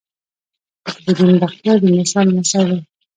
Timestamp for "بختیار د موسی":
1.43-2.21